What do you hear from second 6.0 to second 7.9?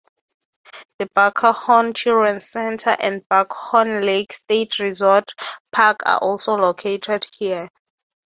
are also located here.